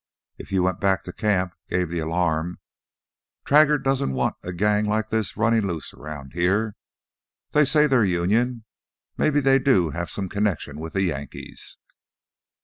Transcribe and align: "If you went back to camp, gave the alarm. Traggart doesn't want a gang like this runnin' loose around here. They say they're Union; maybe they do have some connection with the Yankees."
"If 0.39 0.51
you 0.51 0.63
went 0.63 0.79
back 0.79 1.03
to 1.03 1.13
camp, 1.13 1.53
gave 1.69 1.89
the 1.89 1.99
alarm. 1.99 2.57
Traggart 3.45 3.83
doesn't 3.83 4.13
want 4.13 4.35
a 4.41 4.51
gang 4.51 4.85
like 4.85 5.11
this 5.11 5.37
runnin' 5.37 5.67
loose 5.67 5.93
around 5.93 6.33
here. 6.33 6.75
They 7.51 7.65
say 7.65 7.85
they're 7.85 8.03
Union; 8.03 8.63
maybe 9.15 9.39
they 9.39 9.59
do 9.59 9.91
have 9.91 10.09
some 10.09 10.27
connection 10.27 10.79
with 10.79 10.93
the 10.93 11.03
Yankees." 11.03 11.77